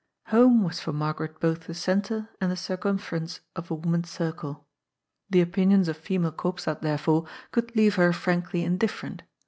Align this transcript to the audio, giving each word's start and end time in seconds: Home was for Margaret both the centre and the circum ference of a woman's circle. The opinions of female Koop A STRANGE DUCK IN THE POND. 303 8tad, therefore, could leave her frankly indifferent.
Home 0.29 0.63
was 0.63 0.79
for 0.79 0.91
Margaret 0.91 1.39
both 1.39 1.67
the 1.67 1.75
centre 1.75 2.27
and 2.41 2.49
the 2.51 2.55
circum 2.57 2.97
ference 2.97 3.41
of 3.55 3.69
a 3.69 3.75
woman's 3.75 4.09
circle. 4.09 4.65
The 5.29 5.41
opinions 5.41 5.87
of 5.87 5.95
female 5.95 6.31
Koop 6.31 6.57
A 6.57 6.61
STRANGE 6.61 6.77
DUCK 6.77 6.83
IN 6.83 6.87
THE 6.87 6.97
POND. 6.97 7.03
303 7.03 7.13
8tad, 7.13 7.15
therefore, 7.19 7.49
could 7.51 7.75
leave 7.75 7.95
her 7.97 8.11
frankly 8.11 8.63
indifferent. 8.63 9.21